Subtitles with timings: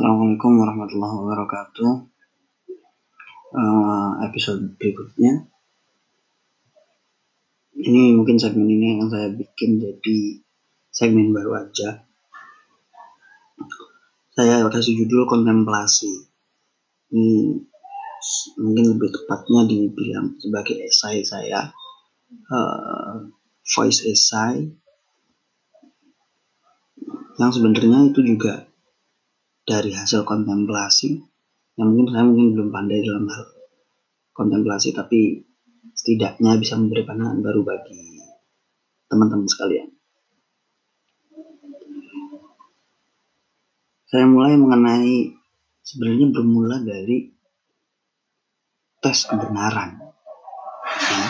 [0.00, 1.92] Assalamualaikum warahmatullahi wabarakatuh.
[3.52, 5.44] Uh, episode berikutnya,
[7.76, 10.40] ini mungkin segmen ini yang saya bikin jadi
[10.88, 12.08] segmen baru aja.
[14.32, 16.32] Saya kasih judul kontemplasi.
[17.12, 17.60] Ini
[18.56, 21.76] mungkin lebih tepatnya dibilang sebagai esai saya,
[22.48, 23.28] uh,
[23.68, 24.64] voice esai,
[27.36, 28.69] yang sebenarnya itu juga
[29.70, 31.14] dari hasil kontemplasi
[31.78, 33.46] yang mungkin saya mungkin belum pandai dalam hal
[34.34, 35.46] kontemplasi tapi
[35.94, 38.18] setidaknya bisa memberi pandangan baru bagi
[39.06, 39.88] teman-teman sekalian.
[44.10, 45.38] Saya mulai mengenai
[45.86, 47.30] sebenarnya bermula dari
[48.98, 50.02] tes kebenaran.
[50.98, 51.26] Ya.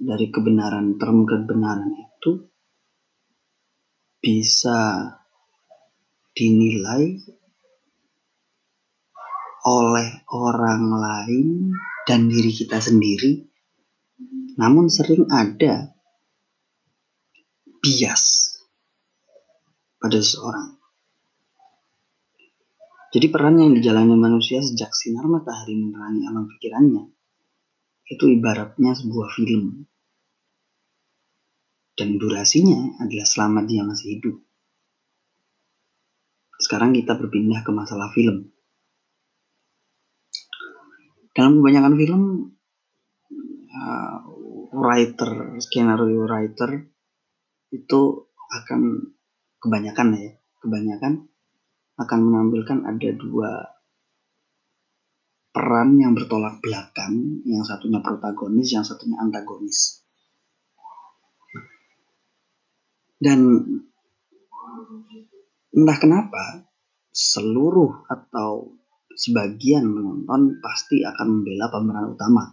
[0.00, 2.44] Dari kebenaran, term kebenaran itu
[4.20, 5.19] bisa
[6.32, 7.20] dinilai
[9.60, 11.48] oleh orang lain
[12.08, 13.44] dan diri kita sendiri,
[14.56, 15.92] namun sering ada
[17.80, 18.56] bias
[20.00, 20.80] pada seseorang.
[23.10, 27.10] Jadi peran yang dijalani manusia sejak sinar matahari menerangi alam pikirannya
[28.10, 29.86] itu ibaratnya sebuah film.
[31.94, 34.36] Dan durasinya adalah selama dia masih hidup.
[36.60, 38.52] Sekarang kita berpindah ke masalah film.
[41.32, 42.22] Dalam kebanyakan film,
[43.72, 44.18] uh,
[44.76, 46.84] writer, skenario writer
[47.72, 48.00] itu
[48.50, 49.14] akan
[49.56, 51.30] kebanyakan ya, kebanyakan
[51.96, 53.50] akan menampilkan ada dua
[55.50, 60.04] peran yang bertolak belakang, yang satunya protagonis, yang satunya antagonis.
[63.20, 63.40] Dan
[65.70, 66.66] entah kenapa
[67.10, 68.78] seluruh atau
[69.14, 72.44] sebagian penonton pasti akan membela pemeran utama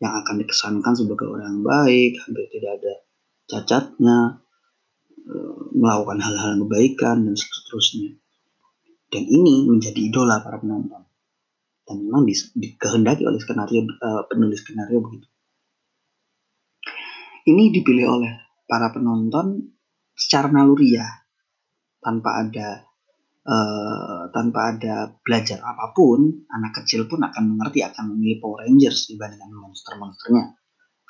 [0.00, 2.94] yang akan dikesankan sebagai orang baik, hampir tidak ada
[3.44, 4.18] cacatnya,
[5.28, 8.16] eh, melakukan hal-hal kebaikan dan seterusnya.
[9.12, 11.04] Dan ini menjadi idola para penonton.
[11.84, 15.26] Dan memang dikehendaki oleh skenario uh, penulis skenario begitu.
[17.50, 18.32] Ini dipilih oleh
[18.70, 19.74] para penonton
[20.14, 21.19] secara naluriah
[22.00, 22.90] tanpa ada
[23.44, 29.08] uh, tanpa ada belajar apa pun, anak kecil pun akan mengerti akan memilih Power Rangers
[29.08, 30.56] dibandingkan monster-monsternya.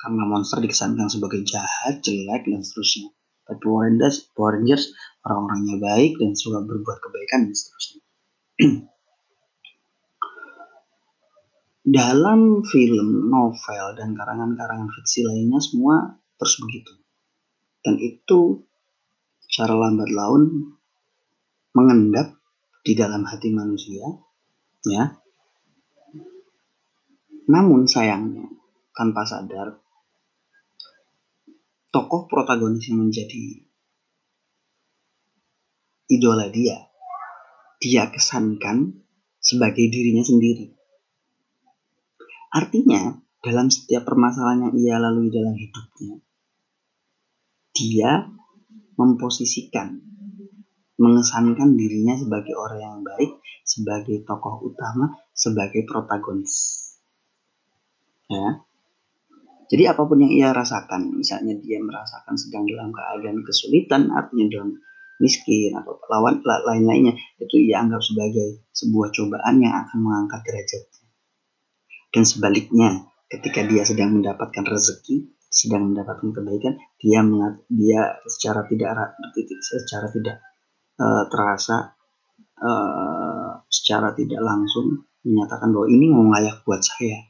[0.01, 3.13] Karena monster dikesankan sebagai jahat, jelek, dan seterusnya.
[3.45, 4.85] Tapi Power Rangers, Power Rangers
[5.21, 8.01] orang-orangnya baik dan suka berbuat kebaikan dan seterusnya.
[11.81, 16.93] Dalam film, novel, dan karangan-karangan fiksi lainnya semua terus begitu.
[17.81, 18.61] Dan itu
[19.41, 20.77] secara lambat laun
[21.71, 22.35] mengendap
[22.81, 24.03] di dalam hati manusia,
[24.83, 25.15] ya.
[27.47, 28.47] Namun sayangnya,
[28.91, 29.79] tanpa sadar,
[31.91, 33.63] tokoh protagonis yang menjadi
[36.11, 36.91] idola dia,
[37.79, 39.03] dia kesankan
[39.39, 40.75] sebagai dirinya sendiri.
[42.51, 46.19] Artinya, dalam setiap permasalahan yang ia lalui dalam hidupnya,
[47.71, 48.27] dia
[48.99, 50.10] memposisikan
[51.01, 56.53] mengesankan dirinya sebagai orang yang baik, sebagai tokoh utama, sebagai protagonis.
[58.29, 58.61] Ya.
[59.71, 64.69] Jadi apa pun yang ia rasakan, misalnya dia merasakan sedang dalam keadaan kesulitan, artinya dalam
[65.17, 71.01] miskin atau lawan lain-lainnya, itu ia anggap sebagai sebuah cobaan yang akan mengangkat derajatnya.
[72.11, 72.89] Dan sebaliknya,
[73.31, 77.23] ketika dia sedang mendapatkan rezeki, sedang mendapatkan kebaikan, dia
[77.71, 79.15] dia secara tidak
[79.63, 80.35] secara tidak
[81.01, 81.97] uh, terasa
[82.61, 87.25] uh, secara tidak langsung menyatakan bahwa ini memang layak buat saya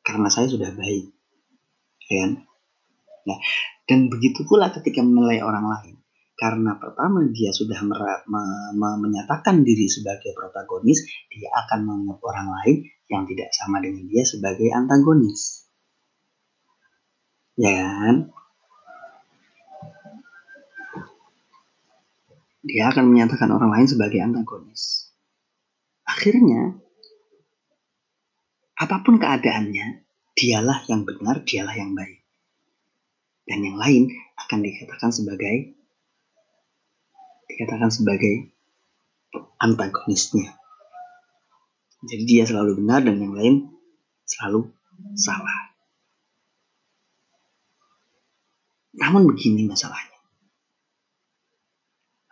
[0.00, 1.12] karena saya sudah baik
[2.08, 2.44] kan?
[3.28, 3.38] Nah
[3.84, 5.96] dan begitu pula ketika menilai orang lain
[6.36, 12.48] karena pertama dia sudah mer- me- me- menyatakan diri sebagai protagonis dia akan menganggap orang
[12.58, 12.76] lain
[13.12, 15.68] yang tidak sama dengan dia sebagai antagonis.
[17.60, 18.32] Ya kan
[22.62, 25.10] dia akan menyatakan orang lain sebagai antagonis.
[26.06, 26.78] Akhirnya,
[28.78, 30.06] apa pun keadaannya,
[30.38, 32.22] dialah yang benar, dialah yang baik.
[33.42, 35.74] Dan yang lain akan dikatakan sebagai
[37.50, 38.54] dikatakan sebagai
[39.58, 40.54] antagonisnya.
[42.06, 43.54] Jadi dia selalu benar dan yang lain
[44.22, 44.70] selalu
[45.18, 45.74] salah.
[48.94, 50.11] Namun begini masalahnya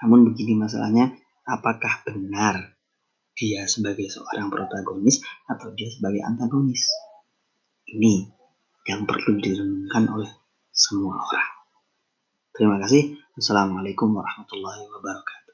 [0.01, 1.13] namun begini masalahnya,
[1.45, 2.81] apakah benar
[3.41, 6.85] dia sebagai seorang protagonis atau dia sebagai antagonis.
[7.89, 8.29] Ini
[8.85, 10.31] yang perlu direnungkan oleh
[10.69, 11.51] semua orang.
[12.53, 13.17] Terima kasih.
[13.37, 15.50] Assalamualaikum warahmatullahi wabarakatuh.